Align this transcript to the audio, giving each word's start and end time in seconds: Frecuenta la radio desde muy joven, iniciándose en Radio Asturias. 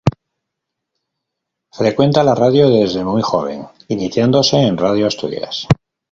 Frecuenta 1.71 2.23
la 2.23 2.33
radio 2.33 2.67
desde 2.67 3.03
muy 3.03 3.21
joven, 3.21 3.67
iniciándose 3.87 4.57
en 4.57 4.75
Radio 4.79 5.05
Asturias. 5.05 5.67